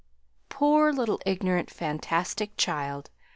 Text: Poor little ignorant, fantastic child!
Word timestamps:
Poor 0.49 0.91
little 0.91 1.21
ignorant, 1.27 1.69
fantastic 1.69 2.57
child! 2.57 3.11